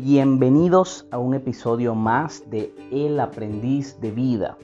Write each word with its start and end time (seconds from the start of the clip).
Bienvenidos 0.00 1.08
a 1.10 1.18
un 1.18 1.34
episodio 1.34 1.96
más 1.96 2.48
de 2.48 2.72
El 2.92 3.18
Aprendiz 3.18 4.00
de 4.00 4.12
Vida, 4.12 4.56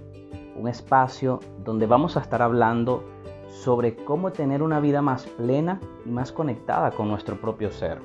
un 0.56 0.68
espacio 0.68 1.40
donde 1.64 1.88
vamos 1.88 2.16
a 2.16 2.20
estar 2.20 2.40
hablando 2.40 3.02
sobre 3.48 3.96
cómo 3.96 4.30
tener 4.30 4.62
una 4.62 4.78
vida 4.78 5.02
más 5.02 5.26
plena 5.26 5.80
y 6.06 6.10
más 6.10 6.30
conectada 6.30 6.92
con 6.92 7.08
nuestro 7.08 7.40
propio 7.40 7.72
ser. 7.72 8.00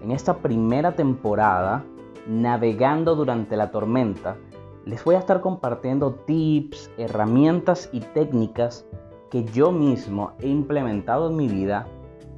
En 0.00 0.12
esta 0.12 0.36
primera 0.36 0.94
temporada, 0.94 1.84
navegando 2.28 3.16
durante 3.16 3.56
la 3.56 3.72
tormenta, 3.72 4.36
les 4.84 5.02
voy 5.02 5.16
a 5.16 5.18
estar 5.18 5.40
compartiendo 5.40 6.14
tips, 6.24 6.88
herramientas 6.98 7.90
y 7.92 7.98
técnicas 7.98 8.86
que 9.28 9.44
yo 9.46 9.72
mismo 9.72 10.34
he 10.38 10.46
implementado 10.46 11.30
en 11.30 11.36
mi 11.36 11.48
vida, 11.48 11.88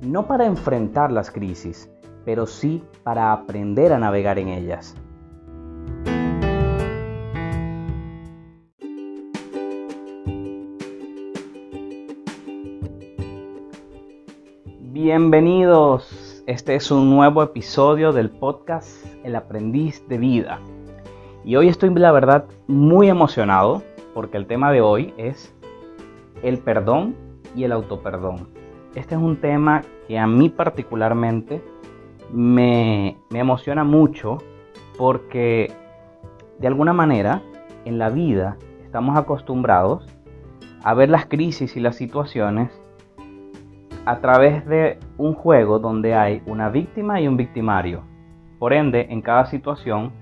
no 0.01 0.27
para 0.27 0.46
enfrentar 0.46 1.12
las 1.12 1.30
crisis, 1.30 1.90
pero 2.24 2.47
sí 2.47 2.83
para 3.02 3.33
aprender 3.33 3.92
a 3.92 3.98
navegar 3.98 4.38
en 4.38 4.48
ellas. 4.48 4.97
Bienvenidos, 14.93 16.45
este 16.46 16.74
es 16.74 16.91
un 16.91 17.10
nuevo 17.10 17.43
episodio 17.43 18.12
del 18.12 18.30
podcast 18.30 19.07
El 19.24 19.34
aprendiz 19.34 20.07
de 20.09 20.18
vida. 20.18 20.60
Y 21.45 21.57
hoy 21.57 21.68
estoy, 21.68 21.91
la 21.95 22.12
verdad, 22.12 22.45
muy 22.66 23.09
emocionado 23.09 23.82
porque 24.15 24.37
el 24.37 24.46
tema 24.46 24.71
de 24.71 24.82
hoy 24.82 25.15
es 25.16 25.55
el 26.43 26.59
perdón 26.59 27.16
y 27.57 27.65
el 27.65 27.73
autoperdón. 27.73 28.48
Este 28.95 29.15
es 29.15 29.21
un 29.21 29.41
tema 29.41 29.82
que 30.07 30.18
a 30.18 30.27
mí 30.27 30.48
particularmente 30.48 31.62
me, 32.33 33.16
emociona 33.32 33.85
mucho 33.85 34.38
porque 34.99 35.73
de 36.59 36.66
alguna 36.66 36.93
manera 36.93 37.43
en 37.85 37.99
la 37.99 38.10
vida 38.10 38.57
estamos 38.85 39.16
acostumbrados 39.16 40.07
a 40.82 40.95
ver 40.95 41.09
las 41.09 41.27
crisis 41.27 41.77
y 41.77 41.80
las 41.80 41.96
situaciones 41.96 42.71
a 44.07 44.21
través 44.21 44.66
de 44.66 44.99
un 45.19 45.35
juego 45.35 45.79
donde 45.79 46.15
hay 46.15 46.43
una 46.46 46.69
víctima 46.71 47.21
y 47.21 47.29
un 47.29 47.37
victimario. 47.37 48.02
Por 48.59 48.73
ende, 48.73 49.07
en 49.10 49.23
cada 49.23 49.47
situación 49.47 50.13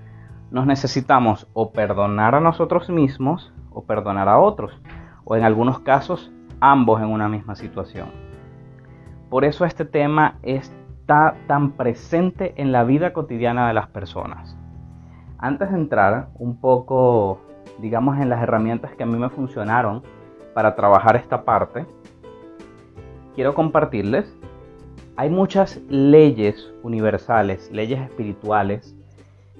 nos 0.51 0.67
necesitamos 0.67 1.49
o 1.53 1.73
perdonar 1.73 2.35
a 2.35 2.41
nosotros 2.41 2.89
mismos 2.91 3.53
o 3.71 3.85
perdonar 3.85 4.29
a 4.29 4.39
otros, 4.39 4.81
o 5.25 5.37
en 5.37 5.45
algunos 5.45 5.81
casos 5.81 6.33
ambos 6.61 7.01
en 7.01 7.09
una 7.09 7.29
misma 7.29 7.55
situación. 7.55 8.09
Por 9.31 9.45
eso 9.45 9.65
este 9.65 9.85
tema 9.85 10.39
es 10.43 10.75
está 11.09 11.39
tan 11.47 11.71
presente 11.73 12.53
en 12.59 12.71
la 12.71 12.85
vida 12.85 13.15
cotidiana 13.15 13.67
de 13.69 13.73
las 13.73 13.89
personas. 13.89 14.55
Antes 15.39 15.71
de 15.71 15.79
entrar 15.79 16.29
un 16.35 16.61
poco, 16.61 17.41
digamos, 17.79 18.19
en 18.19 18.29
las 18.29 18.43
herramientas 18.43 18.95
que 18.95 19.05
a 19.05 19.07
mí 19.07 19.17
me 19.17 19.31
funcionaron 19.31 20.03
para 20.53 20.75
trabajar 20.75 21.17
esta 21.17 21.47
parte, 21.47 21.87
quiero 23.35 23.55
compartirles, 23.55 24.37
hay 25.17 25.31
muchas 25.31 25.81
leyes 25.89 26.75
universales, 26.83 27.71
leyes 27.73 28.01
espirituales, 28.01 28.95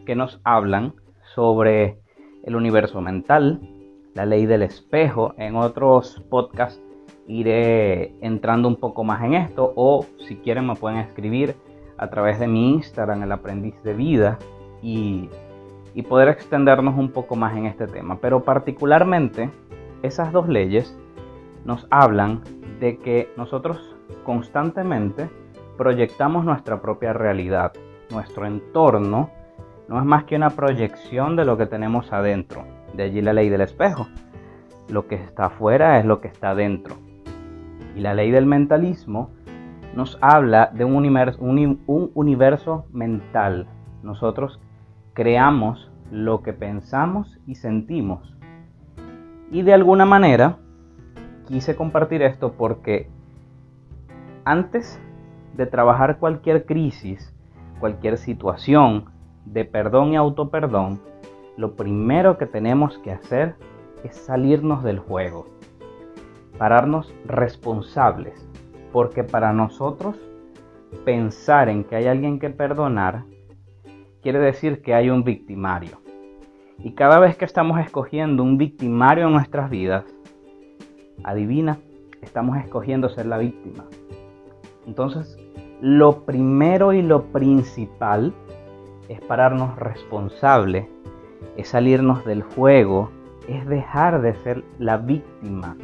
que 0.05 0.15
nos 0.15 0.43
hablan 0.45 0.93
sobre 1.35 1.99
el 2.45 2.57
universo 2.57 3.01
mental, 3.01 3.59
la 4.13 4.27
ley 4.27 4.45
del 4.45 4.61
espejo. 4.61 5.33
En 5.39 5.57
otros 5.57 6.23
podcasts 6.29 6.83
iré 7.29 8.15
entrando 8.21 8.67
un 8.67 8.77
poco 8.77 9.05
más 9.05 9.23
en 9.23 9.35
esto 9.35 9.73
o 9.77 10.05
si 10.27 10.37
quieren 10.37 10.67
me 10.67 10.75
pueden 10.75 10.99
escribir 10.99 11.55
a 11.99 12.09
través 12.09 12.41
de 12.41 12.49
mi 12.49 12.73
Instagram, 12.75 13.23
el 13.23 13.33
aprendiz 13.33 13.75
de 13.83 13.93
vida, 13.93 14.39
y, 14.83 15.29
y 15.95 16.03
poder 16.03 16.29
extendernos 16.29 16.97
un 16.97 17.11
poco 17.11 17.37
más 17.37 17.57
en 17.57 17.67
este 17.67 17.87
tema. 17.87 18.19
Pero 18.21 18.43
particularmente 18.43 19.51
esas 20.03 20.33
dos 20.33 20.49
leyes 20.49 20.97
nos 21.65 21.87
hablan 21.91 22.43
de 22.81 22.99
que 22.99 23.33
nosotros 23.37 23.97
constantemente 24.25 25.29
proyectamos 25.77 26.45
nuestra 26.45 26.81
propia 26.81 27.13
realidad. 27.13 27.73
Nuestro 28.11 28.47
entorno 28.47 29.31
no 29.89 29.99
es 29.99 30.05
más 30.05 30.25
que 30.25 30.37
una 30.37 30.51
proyección 30.51 31.37
de 31.37 31.45
lo 31.45 31.57
que 31.57 31.67
tenemos 31.67 32.13
adentro. 32.13 32.65
De 32.95 33.03
allí 33.03 33.21
la 33.21 33.33
ley 33.33 33.49
del 33.49 33.63
espejo. 33.63 34.07
Lo 34.89 35.07
que 35.07 35.17
está 35.17 35.47
afuera 35.47 35.99
es 35.99 36.05
lo 36.05 36.21
que 36.21 36.29
está 36.29 36.55
dentro. 36.55 36.97
Y 37.99 38.01
la 38.01 38.15
ley 38.15 38.31
del 38.31 38.47
mentalismo 38.47 39.31
nos 39.93 40.19
habla 40.21 40.71
de 40.73 40.85
un 40.85 40.95
universo, 40.95 41.43
un, 41.43 41.81
universo 42.15 42.87
mental. 42.93 43.67
Nosotros 44.05 44.61
creamos 45.15 45.91
lo 46.13 46.45
que 46.45 46.53
pensamos 46.53 47.41
y 47.45 47.57
sentimos. 47.57 48.37
Y 49.51 49.63
de 49.63 49.75
alguna 49.75 50.05
manera 50.05 50.59
quise 51.49 51.75
compartir 51.75 52.23
esto 52.23 52.53
porque 52.53 53.11
antes 54.45 55.03
de 55.57 55.67
trabajar 55.67 56.21
cualquier 56.21 56.67
crisis, 56.67 57.35
cualquier 57.81 58.17
situación 58.17 59.07
de 59.45 59.65
perdón 59.65 60.13
y 60.13 60.17
autoperdón, 60.17 61.01
lo 61.57 61.75
primero 61.75 62.39
que 62.39 62.47
tenemos 62.47 62.97
que 62.99 63.11
hacer 63.11 63.57
es 64.05 64.15
salirnos 64.15 64.85
del 64.85 65.01
juego 65.01 65.58
pararnos 66.59 67.15
responsables, 67.25 68.47
porque 68.93 69.25
para 69.25 69.53
nosotros 69.53 70.17
pensar 71.05 71.69
en 71.69 71.85
que 71.85 71.97
hay 71.97 72.07
alguien 72.07 72.39
que 72.39 72.51
perdonar 72.51 73.25
quiere 74.23 74.41
decir 74.41 74.83
que 74.83 74.95
hay 74.95 75.11
un 75.11 75.25
victimario. 75.25 76.01
Y 76.79 76.93
cada 76.93 77.19
vez 77.19 77.37
que 77.37 77.45
estamos 77.45 77.81
escogiendo 77.81 78.43
un 78.43 78.59
victimario 78.59 79.27
en 79.27 79.33
nuestras 79.33 79.71
vidas, 79.71 80.05
adivina, 81.25 81.79
estamos 82.23 82.59
escogiendo 82.59 83.09
ser 83.09 83.27
la 83.27 83.39
víctima. 83.39 83.85
Entonces, 84.87 85.39
lo 85.81 86.25
primero 86.25 86.93
y 86.93 87.03
lo 87.03 87.25
principal 87.27 88.33
es 89.09 89.21
pararnos 89.23 89.77
responsables, 89.77 90.87
es 91.57 91.69
salirnos 91.69 92.25
del 92.25 92.43
juego, 92.43 93.11
es 93.49 93.67
dejar 93.67 94.21
de 94.21 94.35
ser 94.37 94.65
la 94.79 94.97
víctima 94.97 95.77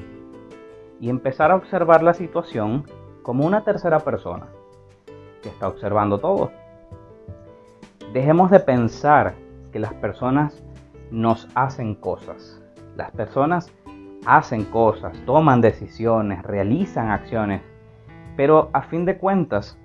y 1.00 1.10
empezar 1.10 1.50
a 1.50 1.56
observar 1.56 2.03
la 2.03 2.15
situación 2.15 2.84
como 3.22 3.47
una 3.47 3.65
tercera 3.65 4.00
persona 4.00 4.47
que 5.43 5.49
está 5.49 5.69
observando 5.69 6.19
todo. 6.19 6.50
Dejemos 8.12 8.50
de 8.50 8.60
pensar 8.60 9.34
que 9.72 9.78
las 9.78 9.94
personas 9.94 10.62
nos 11.10 11.49
hacen 11.54 11.94
cosas. 11.94 12.62
Las 12.97 13.10
personas 13.10 13.72
hacen 14.27 14.65
cosas, 14.65 15.19
toman 15.27 15.60
decisiones, 15.60 16.43
realizan 16.43 17.10
acciones, 17.10 17.62
pero 18.37 18.71
a 18.72 18.83
fin 18.83 19.04
de 19.04 19.19
cuentas, 19.19 19.78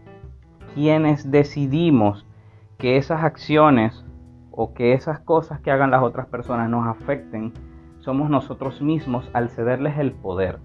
quienes 0.73 1.29
decidimos 1.31 2.25
que 2.77 2.97
esas 2.97 3.23
acciones 3.23 4.05
o 4.51 4.73
que 4.73 4.93
esas 4.93 5.19
cosas 5.19 5.59
que 5.59 5.71
hagan 5.71 5.91
las 5.91 6.03
otras 6.03 6.27
personas 6.27 6.69
nos 6.69 6.87
afecten, 6.87 7.53
somos 7.99 8.29
nosotros 8.29 8.81
mismos 8.81 9.29
al 9.33 9.49
cederles 9.49 9.97
el 9.97 10.11
poder 10.13 10.59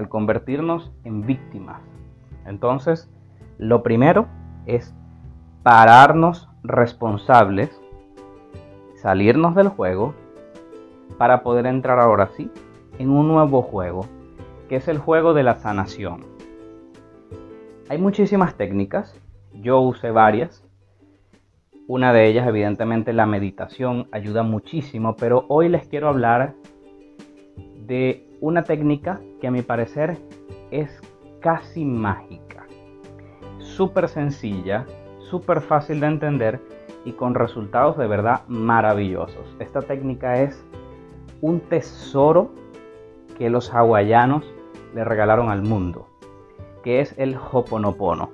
al 0.00 0.08
convertirnos 0.08 0.90
en 1.04 1.26
víctimas. 1.26 1.82
Entonces, 2.46 3.10
lo 3.58 3.82
primero 3.82 4.28
es 4.64 4.94
pararnos 5.62 6.48
responsables, 6.62 7.78
salirnos 8.94 9.54
del 9.54 9.68
juego, 9.68 10.14
para 11.18 11.42
poder 11.42 11.66
entrar 11.66 12.00
ahora 12.00 12.30
sí 12.34 12.50
en 12.98 13.10
un 13.10 13.28
nuevo 13.28 13.60
juego, 13.60 14.06
que 14.70 14.76
es 14.76 14.88
el 14.88 14.96
juego 14.96 15.34
de 15.34 15.42
la 15.42 15.56
sanación. 15.56 16.24
Hay 17.90 17.98
muchísimas 17.98 18.54
técnicas, 18.54 19.14
yo 19.52 19.80
usé 19.80 20.10
varias. 20.10 20.64
Una 21.86 22.14
de 22.14 22.26
ellas, 22.26 22.48
evidentemente, 22.48 23.12
la 23.12 23.26
meditación 23.26 24.08
ayuda 24.12 24.44
muchísimo, 24.44 25.14
pero 25.16 25.44
hoy 25.48 25.68
les 25.68 25.86
quiero 25.88 26.08
hablar 26.08 26.54
de 27.86 28.29
una 28.40 28.64
técnica 28.64 29.20
que 29.40 29.46
a 29.46 29.50
mi 29.50 29.62
parecer 29.62 30.16
es 30.70 30.90
casi 31.40 31.84
mágica. 31.84 32.66
Súper 33.58 34.08
sencilla, 34.08 34.86
súper 35.18 35.60
fácil 35.60 36.00
de 36.00 36.06
entender 36.06 36.60
y 37.04 37.12
con 37.12 37.34
resultados 37.34 37.96
de 37.98 38.06
verdad 38.06 38.42
maravillosos. 38.48 39.56
Esta 39.58 39.82
técnica 39.82 40.40
es 40.42 40.64
un 41.40 41.60
tesoro 41.60 42.50
que 43.38 43.50
los 43.50 43.72
hawaianos 43.72 44.44
le 44.94 45.04
regalaron 45.04 45.50
al 45.50 45.62
mundo, 45.62 46.08
que 46.82 47.00
es 47.00 47.14
el 47.18 47.36
Hoponopono. 47.36 48.30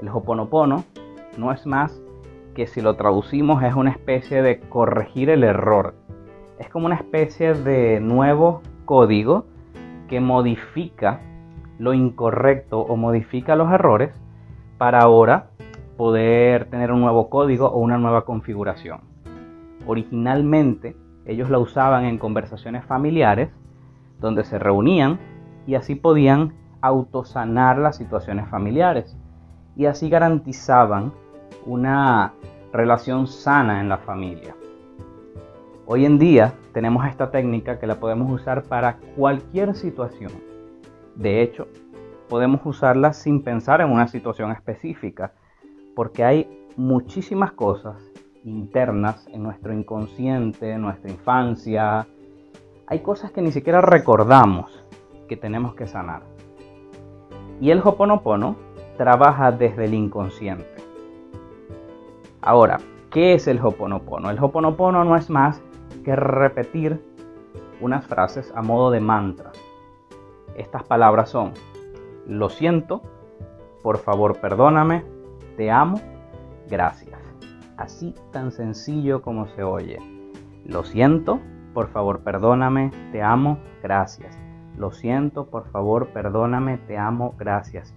El 0.00 0.08
Hoponopono 0.08 0.84
no 1.38 1.52
es 1.52 1.66
más 1.66 2.02
que 2.54 2.66
si 2.66 2.80
lo 2.82 2.96
traducimos 2.96 3.62
es 3.62 3.74
una 3.74 3.90
especie 3.90 4.42
de 4.42 4.60
corregir 4.60 5.30
el 5.30 5.44
error. 5.44 5.94
Es 6.58 6.68
como 6.68 6.86
una 6.86 6.96
especie 6.96 7.54
de 7.54 8.00
nuevo 8.00 8.60
código 8.84 9.46
que 10.08 10.20
modifica 10.20 11.20
lo 11.78 11.94
incorrecto 11.94 12.80
o 12.80 12.96
modifica 12.96 13.56
los 13.56 13.72
errores 13.72 14.14
para 14.78 15.00
ahora 15.00 15.50
poder 15.96 16.66
tener 16.66 16.92
un 16.92 17.00
nuevo 17.00 17.28
código 17.30 17.66
o 17.66 17.78
una 17.78 17.98
nueva 17.98 18.24
configuración. 18.24 19.00
Originalmente 19.86 20.96
ellos 21.26 21.50
la 21.50 21.58
usaban 21.58 22.04
en 22.04 22.18
conversaciones 22.18 22.84
familiares 22.84 23.50
donde 24.20 24.44
se 24.44 24.58
reunían 24.58 25.18
y 25.66 25.74
así 25.74 25.94
podían 25.94 26.54
autosanar 26.80 27.78
las 27.78 27.96
situaciones 27.96 28.48
familiares 28.48 29.16
y 29.76 29.86
así 29.86 30.08
garantizaban 30.08 31.12
una 31.66 32.32
relación 32.72 33.26
sana 33.26 33.80
en 33.80 33.88
la 33.88 33.98
familia. 33.98 34.54
Hoy 35.84 36.06
en 36.06 36.16
día 36.16 36.54
tenemos 36.72 37.04
esta 37.06 37.32
técnica 37.32 37.80
que 37.80 37.88
la 37.88 37.98
podemos 37.98 38.30
usar 38.30 38.62
para 38.62 38.98
cualquier 39.16 39.74
situación. 39.74 40.30
De 41.16 41.42
hecho, 41.42 41.66
podemos 42.28 42.60
usarla 42.64 43.12
sin 43.12 43.42
pensar 43.42 43.80
en 43.80 43.90
una 43.90 44.06
situación 44.06 44.52
específica, 44.52 45.32
porque 45.96 46.22
hay 46.22 46.66
muchísimas 46.76 47.50
cosas 47.50 48.00
internas 48.44 49.26
en 49.32 49.42
nuestro 49.42 49.72
inconsciente, 49.72 50.70
en 50.70 50.82
nuestra 50.82 51.10
infancia. 51.10 52.06
Hay 52.86 53.00
cosas 53.00 53.32
que 53.32 53.42
ni 53.42 53.50
siquiera 53.50 53.80
recordamos 53.80 54.84
que 55.28 55.36
tenemos 55.36 55.74
que 55.74 55.88
sanar. 55.88 56.22
Y 57.60 57.70
el 57.70 57.80
Hoponopono 57.82 58.54
trabaja 58.96 59.50
desde 59.50 59.86
el 59.86 59.94
inconsciente. 59.94 60.76
Ahora, 62.40 62.78
¿qué 63.10 63.34
es 63.34 63.48
el 63.48 63.58
Hoponopono? 63.60 64.30
El 64.30 64.38
Hoponopono 64.42 65.04
no 65.04 65.16
es 65.16 65.28
más 65.28 65.60
que 66.02 66.16
repetir 66.16 67.00
unas 67.80 68.06
frases 68.06 68.52
a 68.54 68.62
modo 68.62 68.90
de 68.90 69.00
mantra. 69.00 69.52
Estas 70.56 70.84
palabras 70.84 71.30
son, 71.30 71.52
lo 72.26 72.48
siento, 72.50 73.02
por 73.82 73.98
favor 73.98 74.40
perdóname, 74.40 75.04
te 75.56 75.70
amo, 75.70 76.00
gracias. 76.68 77.20
Así 77.76 78.14
tan 78.30 78.52
sencillo 78.52 79.22
como 79.22 79.48
se 79.48 79.62
oye. 79.62 79.98
Lo 80.64 80.84
siento, 80.84 81.40
por 81.74 81.88
favor 81.88 82.20
perdóname, 82.20 82.90
te 83.10 83.22
amo, 83.22 83.58
gracias. 83.82 84.38
Lo 84.76 84.90
siento, 84.92 85.46
por 85.46 85.66
favor 85.70 86.08
perdóname, 86.08 86.78
te 86.78 86.96
amo, 86.96 87.34
gracias 87.38 87.94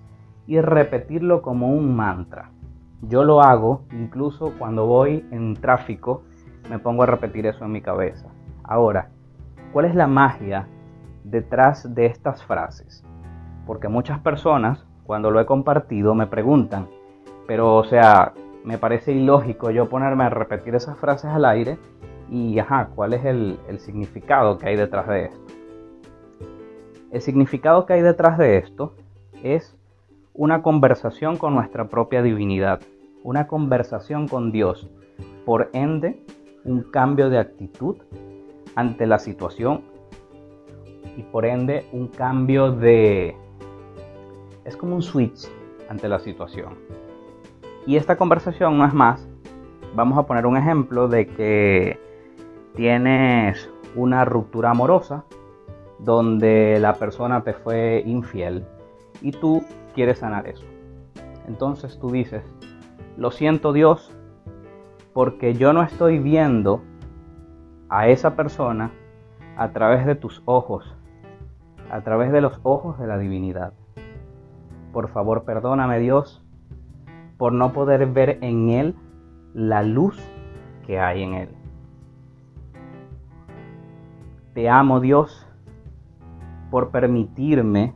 y 0.48 0.60
repetirlo 0.62 1.42
como 1.42 1.70
un 1.70 1.96
mantra. 1.96 2.52
Yo 3.02 3.24
lo 3.24 3.42
hago 3.42 3.84
incluso 3.92 4.54
cuando 4.58 4.86
voy 4.86 5.26
en 5.32 5.56
tráfico, 5.56 6.24
me 6.70 6.80
pongo 6.80 7.04
a 7.04 7.08
repetir 7.08 7.46
eso 7.46 7.66
en 7.66 7.72
mi 7.72 7.82
cabeza. 7.82 8.28
Ahora, 8.64 9.10
¿cuál 9.72 9.86
es 9.86 9.96
la 9.96 10.08
magia 10.08 10.68
detrás 11.24 11.94
de 11.94 12.06
estas 12.06 12.44
frases? 12.44 13.04
Porque 13.66 13.88
muchas 13.88 14.20
personas, 14.20 14.86
cuando 15.04 15.32
lo 15.32 15.40
he 15.40 15.46
compartido, 15.46 16.16
me 16.16 16.28
preguntan, 16.28 16.88
pero 17.48 17.76
o 17.76 17.84
sea, 17.84 18.34
me 18.64 18.78
parece 18.78 19.12
ilógico 19.12 19.70
yo 19.70 19.90
ponerme 19.90 20.24
a 20.24 20.30
repetir 20.30 20.76
esas 20.76 20.98
frases 20.98 21.30
al 21.32 21.46
aire 21.46 21.78
y, 22.30 22.58
ajá, 22.58 22.90
¿cuál 22.96 23.14
es 23.14 23.24
el, 23.26 23.60
el 23.68 23.80
significado 23.80 24.58
que 24.58 24.68
hay 24.68 24.76
detrás 24.76 25.08
de 25.08 25.26
esto? 25.26 25.42
El 27.12 27.22
significado 27.22 27.86
que 27.86 27.94
hay 27.94 28.02
detrás 28.02 28.38
de 28.38 28.58
esto 28.58 28.96
es 29.44 29.78
una 30.34 30.62
conversación 30.64 31.38
con 31.38 31.54
nuestra 31.54 31.88
propia 31.88 32.22
divinidad, 32.22 32.82
una 33.24 33.48
conversación 33.48 34.28
con 34.28 34.52
Dios, 34.52 34.90
por 35.46 35.70
ende 35.74 36.24
un 36.66 36.84
cambio 36.84 37.30
de 37.30 37.38
actitud 37.38 37.98
ante 38.76 39.06
la 39.06 39.20
situación 39.20 39.84
y 41.16 41.24
por 41.24 41.46
ende 41.46 41.86
un 41.94 42.08
cambio 42.08 42.72
de... 42.72 43.36
es 44.66 44.76
como 44.76 44.96
un 44.96 45.02
switch 45.02 45.48
ante 45.90 46.10
la 46.10 46.20
situación. 46.20 46.74
Y 47.86 47.96
esta 47.98 48.18
conversación 48.18 48.78
no 48.78 48.86
es 48.86 48.94
más, 48.94 49.28
vamos 49.96 50.18
a 50.18 50.26
poner 50.26 50.46
un 50.46 50.58
ejemplo 50.58 51.08
de 51.08 51.28
que 51.28 52.00
tienes 52.76 53.70
una 53.96 54.26
ruptura 54.26 54.72
amorosa 54.72 55.24
donde 56.00 56.80
la 56.80 56.96
persona 56.96 57.44
te 57.44 57.54
fue 57.54 58.04
infiel 58.06 58.66
y 59.22 59.32
tú 59.32 59.64
quieres 59.94 60.20
sanar 60.20 60.48
eso. 60.48 60.66
Entonces 61.48 61.98
tú 62.00 62.10
dices, 62.10 62.44
lo 63.18 63.32
siento 63.32 63.72
Dios, 63.72 64.15
porque 65.16 65.54
yo 65.54 65.72
no 65.72 65.82
estoy 65.82 66.20
viendo 66.20 66.84
a 67.88 68.10
esa 68.10 68.36
persona 68.36 68.92
a 69.56 69.70
través 69.72 70.06
de 70.06 70.16
tus 70.16 70.44
ojos, 70.44 70.94
a 71.90 72.02
través 72.02 72.34
de 72.34 72.42
los 72.42 72.60
ojos 72.64 73.00
de 73.00 73.08
la 73.08 73.18
divinidad. 73.18 73.72
Por 74.92 75.08
favor, 75.08 75.46
perdóname 75.46 76.00
Dios 76.00 76.44
por 77.38 77.54
no 77.54 77.72
poder 77.72 78.08
ver 78.08 78.40
en 78.42 78.70
Él 78.72 78.96
la 79.54 79.84
luz 79.84 80.22
que 80.86 81.00
hay 81.00 81.24
en 81.24 81.34
Él. 81.36 81.50
Te 84.54 84.68
amo 84.68 85.00
Dios 85.00 85.48
por 86.70 86.90
permitirme 86.92 87.94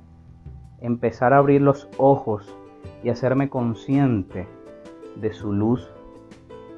empezar 0.80 1.34
a 1.34 1.40
abrir 1.40 1.60
los 1.60 1.90
ojos 1.98 2.56
y 3.04 3.10
hacerme 3.10 3.50
consciente 3.50 4.48
de 5.18 5.34
su 5.34 5.52
luz 5.52 5.92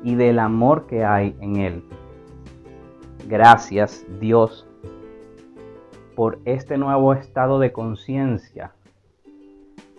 y 0.04 0.16
del 0.16 0.40
amor 0.40 0.88
que 0.88 1.06
hay 1.06 1.36
en 1.40 1.58
Él. 1.58 1.84
Gracias 3.28 4.06
Dios 4.20 4.68
por 6.16 6.40
este 6.46 6.78
nuevo 6.78 7.14
estado 7.14 7.60
de 7.60 7.72
conciencia, 7.72 8.74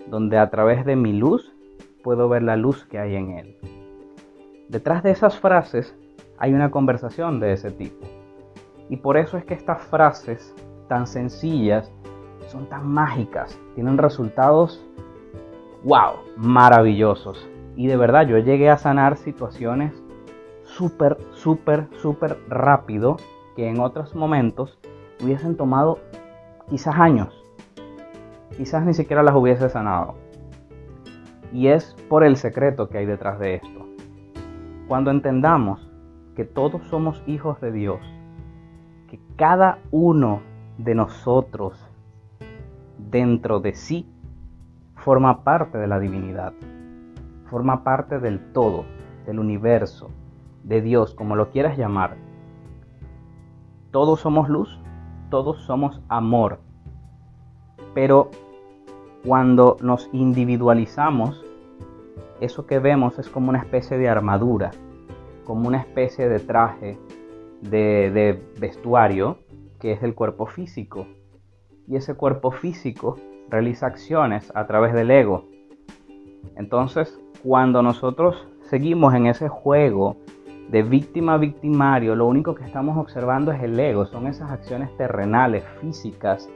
donde 0.08 0.38
a 0.38 0.50
través 0.50 0.84
de 0.84 0.96
mi 0.96 1.12
luz 1.12 1.52
puedo 2.02 2.28
ver 2.28 2.42
la 2.42 2.56
luz 2.56 2.84
que 2.84 2.98
hay 2.98 3.16
en 3.16 3.30
Él. 3.32 3.56
Detrás 4.68 5.02
de 5.02 5.10
esas 5.10 5.38
frases 5.38 5.96
hay 6.38 6.52
una 6.52 6.70
conversación 6.70 7.40
de 7.40 7.52
ese 7.52 7.70
tipo. 7.70 8.06
Y 8.88 8.96
por 8.96 9.16
eso 9.16 9.36
es 9.38 9.44
que 9.44 9.54
estas 9.54 9.82
frases 9.82 10.54
tan 10.88 11.06
sencillas 11.06 11.90
son 12.48 12.68
tan 12.68 12.86
mágicas, 12.86 13.58
tienen 13.74 13.96
resultados, 13.96 14.84
wow, 15.84 16.16
maravillosos. 16.36 17.48
Y 17.76 17.86
de 17.86 17.96
verdad 17.96 18.26
yo 18.26 18.38
llegué 18.38 18.70
a 18.70 18.76
sanar 18.76 19.16
situaciones 19.16 19.92
súper, 20.64 21.18
súper, 21.32 21.88
súper 22.00 22.38
rápido 22.48 23.16
que 23.56 23.68
en 23.68 23.80
otros 23.80 24.14
momentos 24.14 24.78
hubiesen 25.22 25.56
tomado 25.56 25.98
quizás 26.68 26.96
años. 26.98 27.28
Quizás 28.56 28.84
ni 28.84 28.94
siquiera 28.94 29.22
las 29.22 29.34
hubiese 29.34 29.68
sanado. 29.68 30.14
Y 31.52 31.68
es 31.68 31.94
por 32.08 32.24
el 32.24 32.36
secreto 32.36 32.88
que 32.88 32.98
hay 32.98 33.06
detrás 33.06 33.38
de 33.38 33.56
esto. 33.56 33.86
Cuando 34.88 35.10
entendamos 35.10 35.90
que 36.34 36.44
todos 36.44 36.82
somos 36.88 37.22
hijos 37.26 37.60
de 37.60 37.72
Dios, 37.72 38.00
que 39.08 39.20
cada 39.36 39.78
uno 39.90 40.40
de 40.78 40.94
nosotros 40.94 41.78
dentro 42.98 43.60
de 43.60 43.74
sí 43.74 44.10
forma 44.96 45.44
parte 45.44 45.78
de 45.78 45.86
la 45.86 45.98
divinidad, 45.98 46.52
forma 47.52 47.84
parte 47.84 48.18
del 48.18 48.40
todo, 48.54 48.86
del 49.26 49.38
universo, 49.38 50.08
de 50.64 50.80
Dios, 50.80 51.14
como 51.14 51.36
lo 51.36 51.50
quieras 51.50 51.76
llamar. 51.76 52.16
Todos 53.90 54.20
somos 54.20 54.48
luz, 54.48 54.80
todos 55.28 55.60
somos 55.60 56.00
amor, 56.08 56.60
pero 57.92 58.30
cuando 59.22 59.76
nos 59.82 60.08
individualizamos, 60.14 61.44
eso 62.40 62.66
que 62.66 62.78
vemos 62.78 63.18
es 63.18 63.28
como 63.28 63.50
una 63.50 63.58
especie 63.58 63.98
de 63.98 64.08
armadura, 64.08 64.70
como 65.44 65.68
una 65.68 65.78
especie 65.78 66.30
de 66.30 66.40
traje, 66.40 66.98
de, 67.60 68.10
de 68.10 68.42
vestuario, 68.58 69.40
que 69.78 69.92
es 69.92 70.02
el 70.02 70.14
cuerpo 70.14 70.46
físico 70.46 71.06
y 71.86 71.96
ese 71.96 72.14
cuerpo 72.14 72.50
físico 72.50 73.18
realiza 73.50 73.88
acciones 73.88 74.50
a 74.54 74.66
través 74.66 74.94
del 74.94 75.10
ego. 75.10 75.44
Entonces, 76.56 77.21
cuando 77.42 77.82
nosotros 77.82 78.46
seguimos 78.62 79.14
en 79.14 79.26
ese 79.26 79.48
juego 79.48 80.16
de 80.68 80.82
víctima 80.82 81.36
victimario, 81.36 82.14
lo 82.14 82.26
único 82.26 82.54
que 82.54 82.64
estamos 82.64 82.96
observando 82.96 83.52
es 83.52 83.62
el 83.62 83.78
ego, 83.78 84.06
son 84.06 84.26
esas 84.26 84.50
acciones 84.50 84.96
terrenales, 84.96 85.64
físicas 85.80 86.48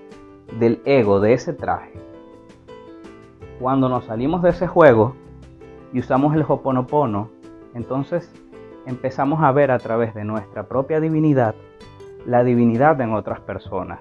del 0.58 0.80
ego, 0.84 1.20
de 1.20 1.32
ese 1.32 1.52
traje. 1.52 1.92
Cuando 3.60 3.88
nos 3.88 4.04
salimos 4.04 4.42
de 4.42 4.50
ese 4.50 4.66
juego 4.66 5.14
y 5.92 5.98
usamos 5.98 6.34
el 6.34 6.44
Hoponopono, 6.46 7.30
entonces 7.74 8.32
empezamos 8.86 9.42
a 9.42 9.52
ver 9.52 9.70
a 9.70 9.78
través 9.78 10.14
de 10.14 10.24
nuestra 10.24 10.68
propia 10.68 11.00
divinidad 11.00 11.54
la 12.26 12.42
divinidad 12.42 13.00
en 13.00 13.14
otras 13.14 13.40
personas 13.40 14.00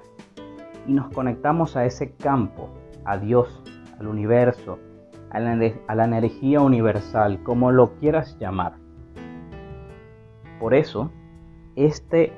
y 0.87 0.93
nos 0.93 1.11
conectamos 1.13 1.75
a 1.75 1.85
ese 1.85 2.13
campo, 2.15 2.69
a 3.05 3.17
Dios, 3.17 3.61
al 3.99 4.07
universo, 4.07 4.79
a 5.35 5.95
la, 5.95 6.05
energía 6.05 6.61
universal, 6.61 7.43
como 7.43 7.71
lo 7.71 7.95
quieras 7.95 8.37
llamar. 8.39 8.73
Por 10.59 10.73
eso, 10.73 11.11
este 11.75 12.31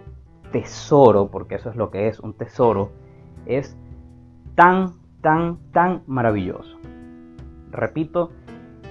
tesoro, 0.51 1.29
porque 1.29 1.55
eso 1.55 1.69
es 1.69 1.75
lo 1.75 1.91
que 1.91 2.07
es 2.07 2.19
un 2.19 2.33
tesoro, 2.33 2.91
es 3.45 3.77
tan, 4.55 4.93
tan, 5.21 5.57
tan 5.71 6.01
maravilloso. 6.07 6.77
Repito, 7.71 8.31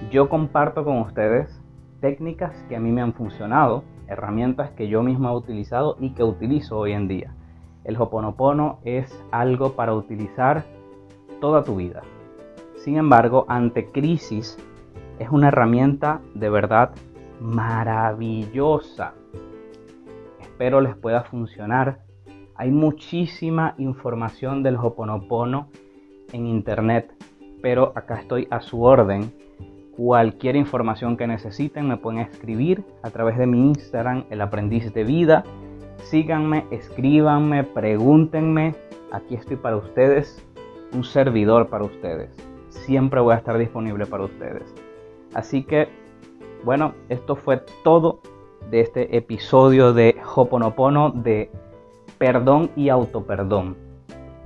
yo 0.09 0.29
comparto 0.29 0.85
con 0.85 1.01
ustedes 1.01 1.61
técnicas 1.99 2.53
que 2.69 2.77
a 2.77 2.79
mí 2.79 2.91
me 2.91 3.01
han 3.01 3.13
funcionado, 3.13 3.83
herramientas 4.07 4.71
que 4.71 4.87
yo 4.87 5.03
mismo 5.03 5.29
he 5.29 5.35
utilizado 5.35 5.97
y 5.99 6.11
que 6.11 6.23
utilizo 6.23 6.77
hoy 6.77 6.93
en 6.93 7.07
día. 7.09 7.33
El 7.83 7.99
Hoponopono 7.99 8.79
es 8.85 9.23
algo 9.31 9.73
para 9.73 9.93
utilizar 9.93 10.63
toda 11.41 11.63
tu 11.63 11.75
vida. 11.75 12.03
Sin 12.87 12.95
embargo, 12.95 13.43
ante 13.49 13.87
crisis 13.87 14.57
es 15.19 15.29
una 15.29 15.49
herramienta 15.49 16.21
de 16.33 16.49
verdad 16.49 16.91
maravillosa. 17.41 19.13
Espero 20.39 20.79
les 20.79 20.95
pueda 20.95 21.23
funcionar. 21.23 21.99
Hay 22.55 22.71
muchísima 22.71 23.75
información 23.77 24.63
del 24.63 24.77
Hoponopono 24.77 25.67
en 26.31 26.47
internet, 26.47 27.13
pero 27.61 27.91
acá 27.93 28.21
estoy 28.21 28.47
a 28.51 28.61
su 28.61 28.81
orden. 28.81 29.33
Cualquier 29.97 30.55
información 30.55 31.17
que 31.17 31.27
necesiten 31.27 31.89
me 31.89 31.97
pueden 31.97 32.21
escribir 32.21 32.85
a 33.03 33.09
través 33.09 33.37
de 33.37 33.47
mi 33.47 33.67
Instagram, 33.67 34.23
el 34.29 34.39
aprendiz 34.39 34.93
de 34.93 35.03
vida. 35.03 35.43
Síganme, 36.03 36.63
escríbanme, 36.71 37.65
pregúntenme. 37.65 38.75
Aquí 39.11 39.35
estoy 39.35 39.57
para 39.57 39.75
ustedes, 39.75 40.41
un 40.93 41.03
servidor 41.03 41.67
para 41.67 41.83
ustedes. 41.83 42.46
Siempre 42.85 43.19
voy 43.19 43.33
a 43.33 43.37
estar 43.37 43.57
disponible 43.57 44.05
para 44.05 44.23
ustedes. 44.23 44.73
Así 45.33 45.63
que, 45.63 45.89
bueno, 46.63 46.93
esto 47.09 47.35
fue 47.35 47.61
todo 47.83 48.21
de 48.69 48.81
este 48.81 49.15
episodio 49.15 49.93
de 49.93 50.17
Hoponopono 50.35 51.11
de 51.11 51.51
perdón 52.17 52.71
y 52.75 52.89
autoperdón. 52.89 53.77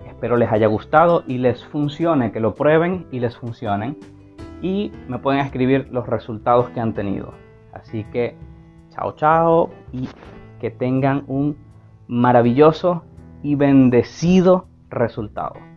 Espero 0.07 0.37
les 0.37 0.51
haya 0.51 0.67
gustado 0.67 1.23
y 1.27 1.37
les 1.37 1.65
funcione, 1.65 2.31
que 2.31 2.39
lo 2.39 2.53
prueben 2.53 3.07
y 3.11 3.19
les 3.19 3.37
funcionen. 3.37 3.97
Y 4.61 4.91
me 5.07 5.17
pueden 5.17 5.41
escribir 5.41 5.87
los 5.91 6.05
resultados 6.07 6.69
que 6.69 6.79
han 6.79 6.93
tenido. 6.93 7.33
Así 7.73 8.03
que, 8.11 8.35
chao, 8.89 9.13
chao 9.15 9.69
y 9.91 10.07
que 10.59 10.69
tengan 10.69 11.23
un 11.27 11.57
maravilloso 12.07 13.03
y 13.41 13.55
bendecido 13.55 14.67
resultado. 14.89 15.70